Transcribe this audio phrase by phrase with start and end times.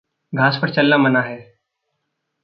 [0.33, 1.37] घास पर चलना मना है।